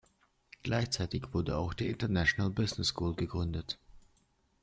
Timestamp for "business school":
2.49-3.13